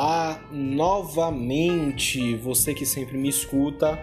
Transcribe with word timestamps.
Olá 0.00 0.40
novamente, 0.52 2.36
você 2.36 2.72
que 2.72 2.86
sempre 2.86 3.18
me 3.18 3.28
escuta, 3.28 3.98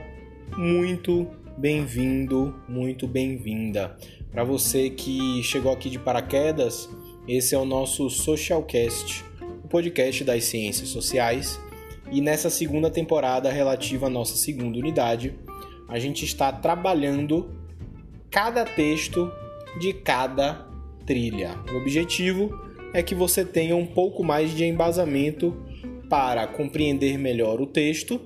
muito 0.57 1.25
bem-vindo, 1.57 2.53
muito 2.67 3.07
bem-vinda. 3.07 3.97
Para 4.29 4.44
você 4.44 4.89
que 4.89 5.42
chegou 5.42 5.71
aqui 5.71 5.89
de 5.89 5.97
paraquedas, 5.97 6.89
esse 7.26 7.55
é 7.55 7.58
o 7.58 7.63
nosso 7.63 8.10
Socialcast, 8.10 9.23
o 9.63 9.69
podcast 9.69 10.21
das 10.26 10.44
ciências 10.44 10.89
sociais. 10.89 11.58
E 12.12 12.19
nessa 12.19 12.49
segunda 12.49 12.89
temporada 12.89 13.49
relativa 13.49 14.07
à 14.07 14.09
nossa 14.09 14.35
segunda 14.35 14.77
unidade, 14.77 15.33
a 15.87 15.97
gente 15.97 16.25
está 16.25 16.52
trabalhando 16.52 17.55
cada 18.30 18.66
texto 18.66 19.31
de 19.80 19.93
cada 19.93 20.67
trilha. 21.05 21.57
O 21.71 21.77
objetivo 21.77 22.49
é 22.93 23.02
que 23.02 23.16
você 23.16 23.45
tenha 23.45 23.77
um 23.77 23.85
pouco 23.85 24.25
mais 24.25 24.53
de 24.53 24.66
embasamento 24.66 25.63
para 26.09 26.47
compreender 26.47 27.17
melhor 27.17 27.61
o 27.61 27.65
texto 27.65 28.19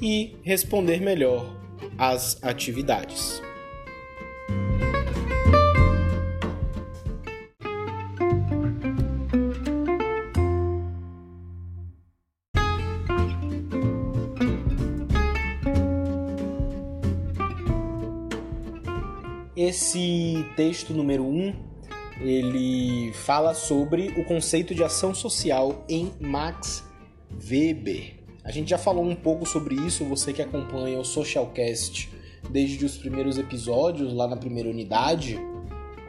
e 0.00 0.36
responder 0.42 1.00
melhor 1.00 1.56
às 1.98 2.42
atividades. 2.42 3.42
Esse 19.56 20.44
texto 20.56 20.92
número 20.92 21.24
1 21.24 21.26
um 21.26 21.74
ele 22.20 23.12
fala 23.12 23.54
sobre 23.54 24.08
o 24.16 24.24
conceito 24.24 24.74
de 24.74 24.84
ação 24.84 25.14
social 25.14 25.84
em 25.88 26.12
Max 26.20 26.84
Weber. 27.42 28.14
A 28.42 28.50
gente 28.50 28.70
já 28.70 28.78
falou 28.78 29.04
um 29.04 29.14
pouco 29.14 29.46
sobre 29.46 29.74
isso, 29.74 30.04
você 30.04 30.32
que 30.32 30.42
acompanha 30.42 30.98
o 30.98 31.04
Socialcast 31.04 32.10
desde 32.50 32.84
os 32.84 32.96
primeiros 32.96 33.38
episódios, 33.38 34.12
lá 34.12 34.28
na 34.28 34.36
primeira 34.36 34.68
unidade, 34.68 35.38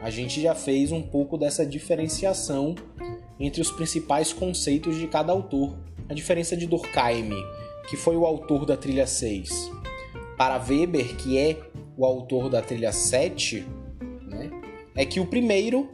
a 0.02 0.10
gente 0.10 0.40
já 0.40 0.54
fez 0.54 0.92
um 0.92 1.02
pouco 1.02 1.38
dessa 1.38 1.64
diferenciação 1.64 2.74
entre 3.40 3.60
os 3.60 3.70
principais 3.70 4.32
conceitos 4.32 4.96
de 4.96 5.06
cada 5.08 5.32
autor. 5.32 5.76
A 6.08 6.14
diferença 6.14 6.56
de 6.56 6.66
Durkheim, 6.66 7.30
que 7.88 7.96
foi 7.96 8.16
o 8.16 8.24
autor 8.24 8.66
da 8.66 8.76
trilha 8.76 9.06
6, 9.06 9.70
para 10.36 10.58
Weber, 10.58 11.16
que 11.16 11.38
é 11.38 11.56
o 11.96 12.04
autor 12.04 12.50
da 12.50 12.60
trilha 12.60 12.92
7, 12.92 13.66
né, 14.22 14.50
é 14.94 15.04
que 15.04 15.18
o 15.18 15.26
primeiro 15.26 15.88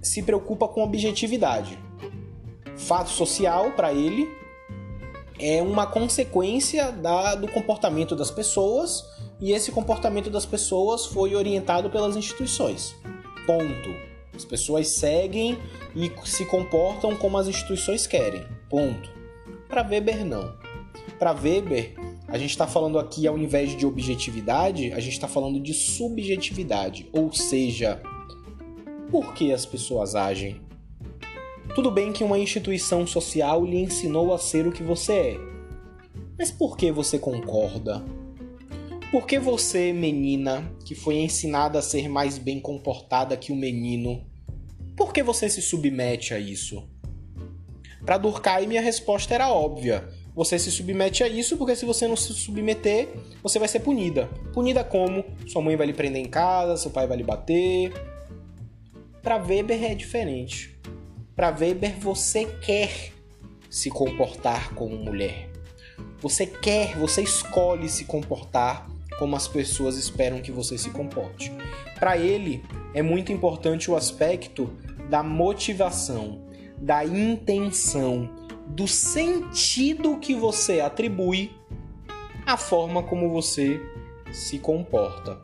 se 0.00 0.22
preocupa 0.22 0.66
com 0.66 0.82
objetividade. 0.82 1.78
Fato 2.76 3.10
social, 3.10 3.72
para 3.72 3.92
ele, 3.92 4.28
é 5.38 5.62
uma 5.62 5.86
consequência 5.86 6.90
da, 6.92 7.34
do 7.34 7.48
comportamento 7.48 8.16
das 8.16 8.30
pessoas 8.30 9.04
e 9.40 9.52
esse 9.52 9.70
comportamento 9.70 10.30
das 10.30 10.44
pessoas 10.44 11.06
foi 11.06 11.34
orientado 11.34 11.88
pelas 11.90 12.16
instituições. 12.16 12.94
Ponto. 13.46 14.08
As 14.34 14.44
pessoas 14.44 14.88
seguem 14.88 15.58
e 15.94 16.12
se 16.24 16.44
comportam 16.44 17.16
como 17.16 17.38
as 17.38 17.48
instituições 17.48 18.06
querem. 18.06 18.44
Ponto. 18.68 19.10
Para 19.68 19.82
Weber, 19.82 20.24
não. 20.24 20.54
Para 21.18 21.32
Weber, 21.32 21.94
a 22.28 22.38
gente 22.38 22.50
está 22.50 22.66
falando 22.66 22.98
aqui, 22.98 23.26
ao 23.26 23.38
invés 23.38 23.76
de 23.76 23.86
objetividade, 23.86 24.92
a 24.92 25.00
gente 25.00 25.14
está 25.14 25.26
falando 25.26 25.58
de 25.58 25.72
subjetividade, 25.72 27.08
ou 27.12 27.32
seja, 27.32 28.00
por 29.10 29.34
que 29.34 29.52
as 29.52 29.64
pessoas 29.64 30.14
agem. 30.14 30.60
Tudo 31.78 31.92
bem 31.92 32.12
que 32.12 32.24
uma 32.24 32.36
instituição 32.36 33.06
social 33.06 33.64
lhe 33.64 33.76
ensinou 33.76 34.34
a 34.34 34.38
ser 34.38 34.66
o 34.66 34.72
que 34.72 34.82
você 34.82 35.12
é. 35.12 35.36
Mas 36.36 36.50
por 36.50 36.76
que 36.76 36.90
você 36.90 37.20
concorda? 37.20 38.04
Por 39.12 39.24
que 39.28 39.38
você, 39.38 39.92
menina, 39.92 40.68
que 40.84 40.96
foi 40.96 41.18
ensinada 41.18 41.78
a 41.78 41.82
ser 41.82 42.08
mais 42.08 42.36
bem 42.36 42.58
comportada 42.58 43.36
que 43.36 43.52
o 43.52 43.54
menino, 43.54 44.26
por 44.96 45.12
que 45.12 45.22
você 45.22 45.48
se 45.48 45.62
submete 45.62 46.34
a 46.34 46.40
isso? 46.40 46.82
Para 48.04 48.18
Durkheim, 48.18 48.76
a 48.76 48.80
resposta 48.80 49.32
era 49.32 49.48
óbvia. 49.48 50.08
Você 50.34 50.58
se 50.58 50.72
submete 50.72 51.22
a 51.22 51.28
isso 51.28 51.56
porque 51.56 51.76
se 51.76 51.86
você 51.86 52.08
não 52.08 52.16
se 52.16 52.34
submeter, 52.34 53.08
você 53.40 53.56
vai 53.60 53.68
ser 53.68 53.78
punida. 53.78 54.26
Punida 54.52 54.82
como? 54.82 55.24
Sua 55.46 55.62
mãe 55.62 55.76
vai 55.76 55.86
lhe 55.86 55.94
prender 55.94 56.20
em 56.20 56.28
casa, 56.28 56.76
seu 56.76 56.90
pai 56.90 57.06
vai 57.06 57.18
lhe 57.18 57.22
bater, 57.22 57.92
para 59.22 59.36
Weber 59.36 59.84
é 59.84 59.94
diferente. 59.94 60.76
Para 61.38 61.54
Weber, 61.56 61.96
você 62.00 62.46
quer 62.46 63.12
se 63.70 63.90
comportar 63.90 64.74
como 64.74 64.96
mulher. 64.96 65.48
Você 66.20 66.44
quer, 66.44 66.98
você 66.98 67.22
escolhe 67.22 67.88
se 67.88 68.06
comportar 68.06 68.90
como 69.20 69.36
as 69.36 69.46
pessoas 69.46 69.96
esperam 69.96 70.40
que 70.40 70.50
você 70.50 70.76
se 70.76 70.90
comporte. 70.90 71.52
Para 71.96 72.18
ele, 72.18 72.64
é 72.92 73.02
muito 73.02 73.30
importante 73.30 73.88
o 73.88 73.94
aspecto 73.94 74.68
da 75.08 75.22
motivação, 75.22 76.44
da 76.76 77.04
intenção, 77.04 78.28
do 78.66 78.88
sentido 78.88 80.18
que 80.18 80.34
você 80.34 80.80
atribui 80.80 81.52
à 82.44 82.56
forma 82.56 83.00
como 83.00 83.30
você 83.30 83.80
se 84.32 84.58
comporta. 84.58 85.40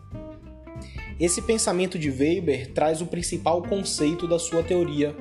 Esse 1.20 1.40
pensamento 1.40 1.96
de 1.96 2.10
Weber 2.10 2.72
traz 2.72 3.00
o 3.00 3.06
principal 3.06 3.62
conceito 3.62 4.26
da 4.26 4.40
sua 4.40 4.64
teoria, 4.64 5.14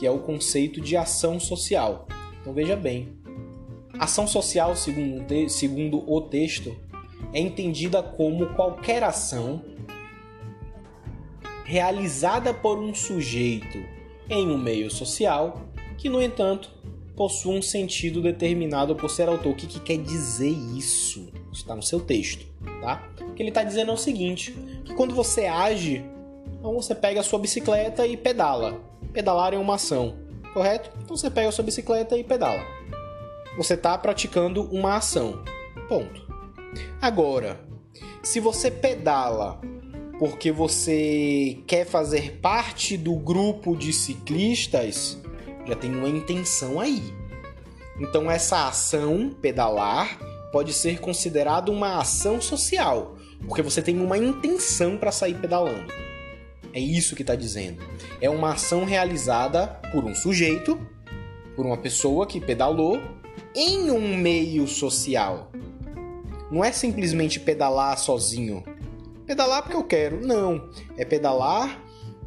que 0.00 0.06
é 0.06 0.10
o 0.10 0.18
conceito 0.18 0.80
de 0.80 0.96
ação 0.96 1.38
social. 1.38 2.08
Então 2.40 2.54
veja 2.54 2.74
bem, 2.74 3.12
ação 3.98 4.26
social, 4.26 4.74
segundo, 4.74 5.50
segundo 5.50 6.10
o 6.10 6.22
texto, 6.22 6.74
é 7.34 7.38
entendida 7.38 8.02
como 8.02 8.54
qualquer 8.54 9.02
ação 9.02 9.62
realizada 11.66 12.54
por 12.54 12.78
um 12.78 12.94
sujeito 12.94 13.78
em 14.30 14.48
um 14.48 14.56
meio 14.56 14.90
social 14.90 15.60
que, 15.98 16.08
no 16.08 16.22
entanto, 16.22 16.70
possui 17.14 17.58
um 17.58 17.62
sentido 17.62 18.22
determinado 18.22 18.96
por 18.96 19.10
ser 19.10 19.28
autor. 19.28 19.52
O 19.52 19.54
que, 19.54 19.66
que 19.66 19.80
quer 19.80 19.98
dizer 19.98 20.48
isso? 20.48 21.30
Está 21.52 21.76
no 21.76 21.82
seu 21.82 22.00
texto, 22.00 22.46
tá? 22.80 23.06
O 23.20 23.34
que 23.34 23.42
ele 23.42 23.50
está 23.50 23.62
dizendo 23.62 23.90
é 23.90 23.94
o 23.94 23.98
seguinte: 23.98 24.56
que 24.82 24.94
quando 24.94 25.14
você 25.14 25.44
age, 25.44 26.02
então 26.58 26.72
você 26.72 26.94
pega 26.94 27.20
a 27.20 27.22
sua 27.22 27.38
bicicleta 27.38 28.06
e 28.06 28.16
pedala. 28.16 28.88
Pedalar 29.12 29.54
é 29.54 29.58
uma 29.58 29.74
ação, 29.74 30.16
correto? 30.52 30.90
Então 31.02 31.16
você 31.16 31.30
pega 31.30 31.48
a 31.48 31.52
sua 31.52 31.64
bicicleta 31.64 32.16
e 32.16 32.24
pedala. 32.24 32.64
Você 33.56 33.74
está 33.74 33.96
praticando 33.98 34.62
uma 34.70 34.96
ação. 34.96 35.42
Ponto. 35.88 36.28
Agora, 37.00 37.60
se 38.22 38.38
você 38.38 38.70
pedala 38.70 39.60
porque 40.18 40.52
você 40.52 41.58
quer 41.66 41.86
fazer 41.86 42.38
parte 42.42 42.96
do 42.96 43.16
grupo 43.16 43.74
de 43.74 43.90
ciclistas, 43.90 45.18
já 45.66 45.74
tem 45.74 45.94
uma 45.96 46.08
intenção 46.08 46.78
aí. 46.78 47.02
Então 47.98 48.30
essa 48.30 48.68
ação, 48.68 49.30
pedalar, 49.40 50.18
pode 50.52 50.72
ser 50.72 51.00
considerado 51.00 51.70
uma 51.70 51.98
ação 51.98 52.40
social, 52.40 53.16
porque 53.46 53.62
você 53.62 53.80
tem 53.80 53.98
uma 53.98 54.18
intenção 54.18 54.96
para 54.96 55.10
sair 55.10 55.34
pedalando. 55.34 55.90
É 56.72 56.80
isso 56.80 57.16
que 57.16 57.22
está 57.22 57.34
dizendo. 57.34 57.82
É 58.20 58.30
uma 58.30 58.52
ação 58.52 58.84
realizada 58.84 59.66
por 59.92 60.04
um 60.04 60.14
sujeito, 60.14 60.78
por 61.56 61.66
uma 61.66 61.76
pessoa 61.76 62.26
que 62.26 62.40
pedalou 62.40 63.00
em 63.54 63.90
um 63.90 64.16
meio 64.16 64.66
social. 64.66 65.50
Não 66.50 66.64
é 66.64 66.72
simplesmente 66.72 67.38
pedalar 67.38 67.98
sozinho. 67.98 68.64
Pedalar 69.26 69.62
porque 69.62 69.76
eu 69.76 69.84
quero. 69.84 70.24
Não. 70.24 70.70
É 70.96 71.04
pedalar 71.04 71.80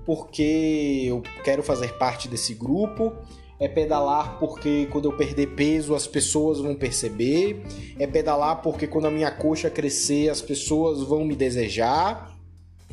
porque 0.06 1.03
eu 1.06 1.21
quero 1.44 1.63
fazer 1.63 1.97
parte 1.97 2.27
desse 2.27 2.53
grupo, 2.53 3.13
é 3.59 3.68
pedalar 3.68 4.39
porque 4.39 4.88
quando 4.91 5.06
eu 5.06 5.15
perder 5.15 5.47
peso 5.56 5.95
as 5.95 6.06
pessoas 6.07 6.59
vão 6.59 6.75
perceber, 6.75 7.63
é 7.97 8.06
pedalar 8.06 8.62
porque 8.62 8.88
quando 8.88 9.06
a 9.06 9.12
minha 9.12 9.31
coxa 9.31 9.69
crescer 9.69 10.29
as 10.29 10.41
pessoas 10.41 11.01
vão 11.01 11.23
me 11.23 11.35
desejar. 11.35 12.32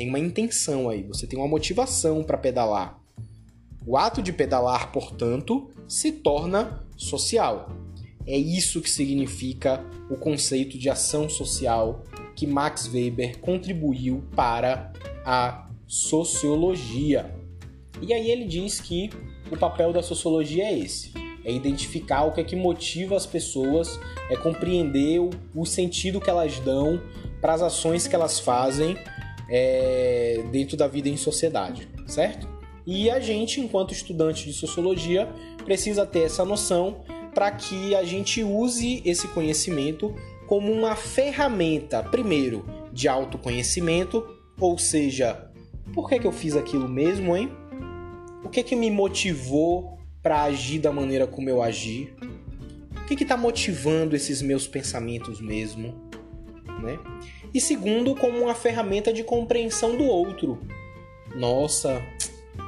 Tem 0.00 0.08
uma 0.08 0.18
intenção 0.18 0.88
aí, 0.88 1.02
você 1.02 1.26
tem 1.26 1.38
uma 1.38 1.46
motivação 1.46 2.24
para 2.24 2.38
pedalar. 2.38 2.98
O 3.86 3.98
ato 3.98 4.22
de 4.22 4.32
pedalar, 4.32 4.90
portanto, 4.92 5.68
se 5.86 6.10
torna 6.10 6.82
social. 6.96 7.68
É 8.26 8.34
isso 8.34 8.80
que 8.80 8.88
significa 8.88 9.84
o 10.08 10.16
conceito 10.16 10.78
de 10.78 10.88
ação 10.88 11.28
social 11.28 12.02
que 12.34 12.46
Max 12.46 12.88
Weber 12.90 13.40
contribuiu 13.40 14.24
para 14.34 14.90
a 15.22 15.68
sociologia. 15.86 17.38
E 18.00 18.14
aí 18.14 18.30
ele 18.30 18.46
diz 18.46 18.80
que 18.80 19.10
o 19.52 19.56
papel 19.58 19.92
da 19.92 20.02
sociologia 20.02 20.64
é 20.64 20.78
esse: 20.78 21.12
é 21.44 21.52
identificar 21.52 22.24
o 22.24 22.32
que 22.32 22.40
é 22.40 22.44
que 22.44 22.56
motiva 22.56 23.16
as 23.16 23.26
pessoas, 23.26 24.00
é 24.30 24.36
compreender 24.36 25.20
o, 25.20 25.28
o 25.54 25.66
sentido 25.66 26.22
que 26.22 26.30
elas 26.30 26.58
dão 26.60 26.98
para 27.38 27.52
as 27.52 27.60
ações 27.60 28.06
que 28.06 28.14
elas 28.14 28.40
fazem 28.40 28.96
é, 29.50 30.44
dentro 30.50 30.76
da 30.76 30.86
vida 30.86 31.08
em 31.08 31.16
sociedade, 31.16 31.88
certo? 32.06 32.48
E 32.86 33.10
a 33.10 33.20
gente, 33.20 33.60
enquanto 33.60 33.92
estudante 33.92 34.44
de 34.46 34.52
sociologia, 34.52 35.28
precisa 35.64 36.06
ter 36.06 36.20
essa 36.20 36.44
noção 36.44 37.02
para 37.34 37.50
que 37.50 37.94
a 37.94 38.02
gente 38.02 38.42
use 38.42 39.02
esse 39.04 39.28
conhecimento 39.28 40.14
como 40.46 40.72
uma 40.72 40.96
ferramenta, 40.96 42.02
primeiro, 42.02 42.64
de 42.92 43.06
autoconhecimento, 43.06 44.26
ou 44.58 44.76
seja, 44.78 45.50
por 45.92 46.08
que, 46.08 46.18
que 46.18 46.26
eu 46.26 46.32
fiz 46.32 46.56
aquilo 46.56 46.88
mesmo, 46.88 47.36
hein? 47.36 47.50
O 48.44 48.48
que 48.48 48.62
que 48.62 48.74
me 48.74 48.90
motivou 48.90 49.98
para 50.22 50.42
agir 50.42 50.80
da 50.80 50.92
maneira 50.92 51.26
como 51.26 51.48
eu 51.48 51.62
agi? 51.62 52.12
O 52.96 53.06
que 53.06 53.22
está 53.22 53.36
motivando 53.36 54.16
esses 54.16 54.42
meus 54.42 54.66
pensamentos 54.66 55.40
mesmo? 55.40 55.94
Né? 56.82 56.98
E 57.52 57.60
segundo, 57.60 58.14
como 58.14 58.42
uma 58.42 58.54
ferramenta 58.54 59.12
de 59.12 59.24
compreensão 59.24 59.96
do 59.96 60.04
outro. 60.04 60.58
Nossa, 61.34 62.02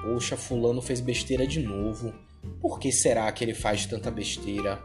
poxa, 0.03 0.37
fulano 0.37 0.83
fez 0.83 1.01
besteira 1.01 1.47
de 1.47 1.61
novo. 1.61 2.13
Por 2.61 2.79
que 2.79 2.91
será 2.91 3.31
que 3.31 3.45
ele 3.45 3.55
faz 3.55 3.87
tanta 3.87 4.11
besteira? 4.11 4.83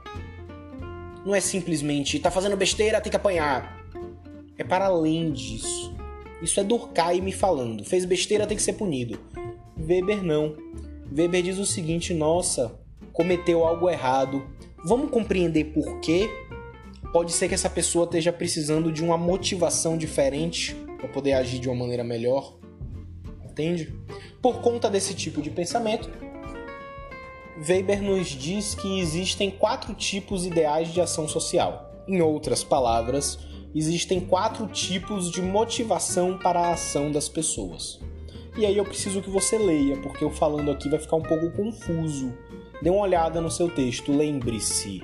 Não 1.26 1.34
é 1.34 1.40
simplesmente 1.40 2.20
tá 2.20 2.32
fazendo 2.32 2.56
besteira, 2.56 3.02
tem 3.02 3.10
que 3.10 3.16
apanhar. 3.16 3.84
É 4.58 4.64
para 4.64 4.86
além 4.86 5.32
disso. 5.32 5.94
Isso 6.42 6.60
é 6.60 6.64
Durkheim 6.64 7.22
me 7.22 7.32
falando. 7.32 7.84
Fez 7.84 8.06
besteira, 8.06 8.48
tem 8.48 8.58
que 8.58 8.64
ser 8.64 8.74
punido. 8.74 9.20
Weber 9.78 10.24
não. 10.24 10.56
Weber 11.16 11.42
diz 11.44 11.58
o 11.58 11.66
seguinte: 11.66 12.14
nossa, 12.14 12.80
cometeu 13.12 13.66
algo 13.66 13.90
errado. 13.90 14.48
Vamos 14.86 15.10
compreender 15.10 15.66
por 15.66 16.00
quê? 16.00 16.30
Pode 17.12 17.32
ser 17.32 17.48
que 17.48 17.54
essa 17.54 17.70
pessoa 17.70 18.06
esteja 18.06 18.34
precisando 18.34 18.92
de 18.92 19.04
uma 19.04 19.18
motivação 19.18 19.98
diferente 19.98 20.76
para 20.98 21.08
poder 21.08 21.34
agir 21.34 21.60
de 21.60 21.70
uma 21.70 21.76
maneira 21.76 22.04
melhor. 22.04 22.58
Entende? 23.44 23.94
Por 24.42 24.62
conta 24.62 24.90
desse 24.90 25.14
tipo 25.14 25.42
de 25.42 25.50
pensamento, 25.50 26.10
Weber 27.68 28.04
nos 28.04 28.28
diz 28.28 28.76
que 28.76 29.00
existem 29.00 29.50
quatro 29.50 29.94
tipos 29.96 30.46
ideais 30.46 30.94
de 30.94 31.02
ação 31.02 31.28
social. 31.28 32.04
Em 32.08 32.22
outras 32.22 32.64
palavras, 32.64 33.40
existem 33.74 34.20
quatro 34.20 34.68
tipos 34.68 35.32
de 35.32 35.42
motivação 35.42 36.38
para 36.38 36.60
a 36.60 36.74
ação 36.74 37.12
das 37.12 37.28
pessoas. 37.28 38.00
E 38.58 38.66
aí 38.66 38.78
eu 38.78 38.86
preciso 38.86 39.22
que 39.22 39.30
você 39.30 39.58
leia, 39.58 39.98
porque 40.02 40.24
eu 40.24 40.30
falando 40.30 40.72
aqui 40.72 40.90
vai 40.90 41.00
ficar 41.00 41.16
um 41.16 41.22
pouco 41.22 41.52
confuso. 41.52 42.34
Dê 42.82 42.90
uma 42.90 43.02
olhada 43.02 43.42
no 43.42 43.50
seu 43.50 43.70
texto, 43.70 44.12
lembre-se. 44.12 45.02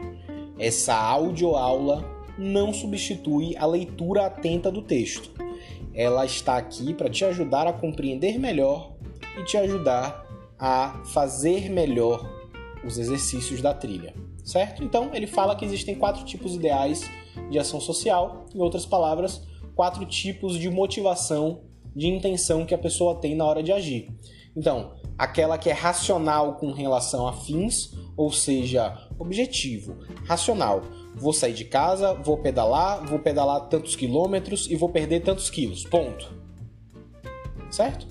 Essa 0.64 0.96
audioaula 0.96 2.06
não 2.38 2.72
substitui 2.72 3.54
a 3.58 3.66
leitura 3.66 4.28
atenta 4.28 4.72
do 4.72 4.82
texto. 4.82 5.30
Ela 5.94 6.26
está 6.26 6.56
aqui 6.56 6.94
para 6.94 7.10
te 7.10 7.26
ajudar 7.26 7.68
a 7.68 7.74
compreender 7.74 8.40
melhor 8.40 8.94
e 9.38 9.44
te 9.44 9.58
ajudar 9.58 10.26
a 10.58 11.04
fazer 11.08 11.70
melhor 11.70 12.26
os 12.82 12.98
exercícios 12.98 13.62
da 13.62 13.74
trilha, 13.74 14.14
certo? 14.42 14.86
Então, 14.86 15.10
ele 15.14 15.28
fala 15.28 15.54
que 15.54 15.66
existem 15.66 15.96
quatro 15.96 16.24
tipos 16.24 16.56
ideais 16.56 17.12
de 17.50 17.60
ação 17.60 17.82
social, 17.82 18.46
em 18.56 18.62
outras 18.62 18.86
palavras, 18.86 19.46
quatro 19.76 20.06
tipos 20.06 20.58
de 20.58 20.70
motivação, 20.70 21.60
de 21.96 22.08
intenção 22.08 22.66
que 22.66 22.74
a 22.74 22.78
pessoa 22.78 23.20
tem 23.20 23.36
na 23.36 23.46
hora 23.46 23.64
de 23.64 23.72
agir. 23.72 24.10
Então, 24.56 24.94
aquela 25.18 25.58
que 25.58 25.70
é 25.70 25.74
racional 25.74 26.56
com 26.56 26.72
relação 26.72 27.28
a 27.28 27.34
fins, 27.34 27.92
ou 28.16 28.32
seja, 28.32 28.98
objetivo, 29.18 29.98
racional. 30.26 30.82
Vou 31.16 31.34
sair 31.34 31.54
de 31.54 31.66
casa, 31.66 32.14
vou 32.14 32.38
pedalar, 32.38 33.06
vou 33.06 33.20
pedalar 33.20 33.68
tantos 33.68 33.96
quilômetros 33.96 34.70
e 34.70 34.76
vou 34.76 34.90
perder 34.90 35.22
tantos 35.22 35.50
quilos. 35.50 35.84
Ponto. 35.86 36.34
Certo? 37.70 38.08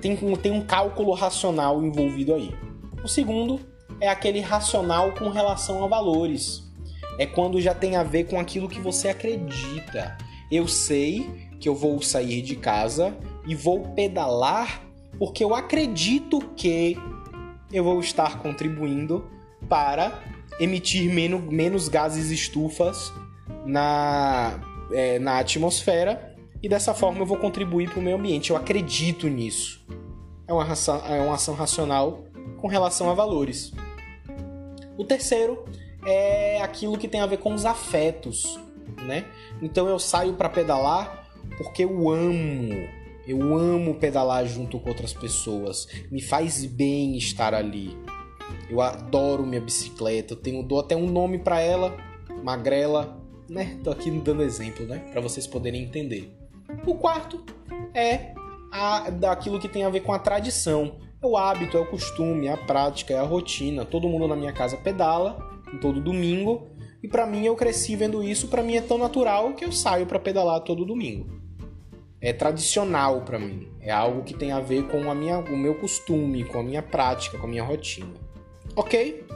Tem, 0.00 0.16
tem 0.36 0.52
um 0.52 0.60
cálculo 0.62 1.12
racional 1.12 1.82
envolvido 1.82 2.34
aí. 2.34 2.54
O 3.02 3.08
segundo 3.08 3.60
é 4.00 4.08
aquele 4.08 4.40
racional 4.40 5.12
com 5.12 5.28
relação 5.30 5.82
a 5.84 5.86
valores. 5.86 6.62
É 7.18 7.26
quando 7.26 7.60
já 7.60 7.74
tem 7.74 7.96
a 7.96 8.02
ver 8.02 8.24
com 8.24 8.38
aquilo 8.38 8.68
que 8.68 8.80
você 8.80 9.08
acredita. 9.08 10.16
Eu 10.50 10.66
sei 10.66 11.48
que 11.64 11.68
eu 11.70 11.74
vou 11.74 12.02
sair 12.02 12.42
de 12.42 12.56
casa 12.56 13.16
e 13.46 13.54
vou 13.54 13.80
pedalar 13.94 14.82
porque 15.18 15.42
eu 15.42 15.54
acredito 15.54 16.38
que 16.54 16.94
eu 17.72 17.82
vou 17.82 18.00
estar 18.00 18.42
contribuindo 18.42 19.24
para 19.66 20.22
emitir 20.60 21.10
menos, 21.10 21.42
menos 21.42 21.88
gases 21.88 22.30
estufas 22.30 23.10
na, 23.64 24.60
é, 24.92 25.18
na 25.18 25.38
atmosfera 25.38 26.36
e 26.62 26.68
dessa 26.68 26.92
forma 26.92 27.20
eu 27.20 27.24
vou 27.24 27.38
contribuir 27.38 27.88
para 27.88 27.98
o 27.98 28.02
meio 28.02 28.18
ambiente. 28.18 28.50
Eu 28.50 28.58
acredito 28.58 29.26
nisso. 29.26 29.82
É 30.46 30.52
uma, 30.52 30.66
é 31.08 31.22
uma 31.22 31.36
ação 31.36 31.54
racional 31.54 32.24
com 32.60 32.68
relação 32.68 33.08
a 33.08 33.14
valores. 33.14 33.72
O 34.98 35.04
terceiro 35.04 35.64
é 36.04 36.60
aquilo 36.60 36.98
que 36.98 37.08
tem 37.08 37.22
a 37.22 37.26
ver 37.26 37.38
com 37.38 37.54
os 37.54 37.64
afetos, 37.64 38.60
né? 39.06 39.24
Então 39.62 39.88
eu 39.88 39.98
saio 39.98 40.34
para 40.34 40.50
pedalar 40.50 41.23
porque 41.56 41.84
eu 41.84 42.10
amo. 42.10 42.88
Eu 43.26 43.54
amo 43.56 43.94
pedalar 43.94 44.46
junto 44.46 44.78
com 44.78 44.90
outras 44.90 45.12
pessoas. 45.14 45.88
Me 46.10 46.20
faz 46.20 46.66
bem 46.66 47.16
estar 47.16 47.54
ali. 47.54 47.96
Eu 48.68 48.80
adoro 48.80 49.46
minha 49.46 49.60
bicicleta. 49.60 50.34
Eu 50.34 50.38
tenho 50.38 50.62
dou 50.62 50.80
até 50.80 50.94
um 50.94 51.06
nome 51.06 51.38
para 51.38 51.60
ela, 51.60 51.96
Magrela, 52.42 53.18
né? 53.48 53.78
Tô 53.82 53.90
aqui 53.90 54.10
dando 54.10 54.42
exemplo, 54.42 54.84
né, 54.86 54.98
para 55.10 55.20
vocês 55.20 55.46
poderem 55.46 55.82
entender. 55.82 56.30
O 56.86 56.94
quarto 56.96 57.42
é 57.94 58.34
a, 58.70 59.08
daquilo 59.10 59.58
que 59.58 59.68
tem 59.68 59.84
a 59.84 59.90
ver 59.90 60.00
com 60.00 60.12
a 60.12 60.18
tradição. 60.18 60.96
É 61.22 61.26
o 61.26 61.36
hábito, 61.38 61.78
é 61.78 61.80
o 61.80 61.86
costume, 61.86 62.46
é 62.46 62.52
a 62.52 62.58
prática, 62.58 63.14
é 63.14 63.18
a 63.18 63.22
rotina. 63.22 63.86
Todo 63.86 64.08
mundo 64.08 64.28
na 64.28 64.36
minha 64.36 64.52
casa 64.52 64.76
pedala 64.76 65.54
todo 65.78 66.00
domingo. 66.00 66.68
E 67.02 67.08
para 67.08 67.26
mim 67.26 67.44
eu 67.44 67.54
cresci 67.54 67.94
vendo 67.96 68.22
isso, 68.22 68.48
para 68.48 68.62
mim 68.62 68.76
é 68.76 68.80
tão 68.80 68.96
natural 68.96 69.52
que 69.52 69.64
eu 69.64 69.72
saio 69.72 70.06
para 70.06 70.18
pedalar 70.18 70.60
todo 70.60 70.86
domingo. 70.86 71.43
É 72.24 72.32
tradicional 72.32 73.20
para 73.20 73.38
mim, 73.38 73.68
é 73.82 73.92
algo 73.92 74.22
que 74.22 74.32
tem 74.32 74.50
a 74.50 74.58
ver 74.58 74.88
com 74.88 75.10
a 75.10 75.14
minha, 75.14 75.40
o 75.40 75.54
meu 75.58 75.74
costume, 75.74 76.42
com 76.42 76.58
a 76.58 76.62
minha 76.62 76.82
prática, 76.82 77.36
com 77.36 77.46
a 77.46 77.50
minha 77.50 77.62
rotina. 77.62 78.14
OK? 78.74 79.26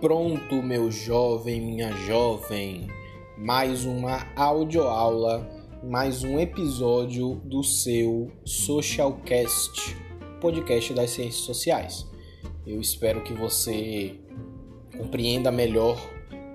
Pronto, 0.00 0.60
meu 0.60 0.90
jovem, 0.90 1.60
minha 1.60 1.92
jovem, 1.92 2.88
mais 3.36 3.84
uma 3.84 4.26
audioaula, 4.36 5.48
mais 5.82 6.22
um 6.22 6.38
episódio 6.38 7.36
do 7.44 7.62
seu 7.64 8.30
Socialcast, 8.44 9.96
podcast 10.40 10.92
das 10.92 11.10
ciências 11.10 11.42
sociais. 11.42 12.06
Eu 12.66 12.80
espero 12.80 13.22
que 13.22 13.32
você 13.32 14.14
compreenda 14.96 15.50
melhor 15.50 15.98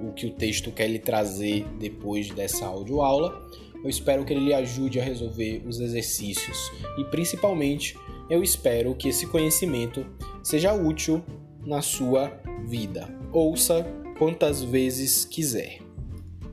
o 0.02 0.14
que 0.14 0.28
o 0.28 0.32
texto 0.32 0.72
quer 0.72 0.88
lhe 0.88 1.00
trazer 1.00 1.66
depois 1.80 2.30
dessa 2.30 2.66
audioaula. 2.66 3.48
Eu 3.84 3.90
espero 3.90 4.24
que 4.24 4.34
ele 4.34 4.46
lhe 4.46 4.54
ajude 4.54 5.00
a 5.00 5.04
resolver 5.04 5.64
os 5.68 5.80
exercícios 5.80 6.72
e 6.98 7.04
principalmente 7.06 7.98
eu 8.30 8.44
espero 8.44 8.96
que 8.96 9.10
esse 9.10 9.26
conhecimento 9.28 10.06
seja 10.44 10.74
útil 10.74 11.24
na 11.66 11.82
sua 11.82 12.32
vida. 12.66 13.10
Ouça 13.34 13.86
quantas 14.18 14.64
vezes 14.64 15.26
quiser. 15.26 15.87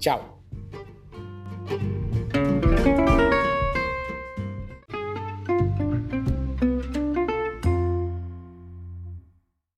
Tchau! 0.04 0.34